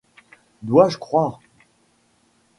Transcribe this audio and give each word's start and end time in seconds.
Dois-je 0.63 0.97
croire? 0.97 1.39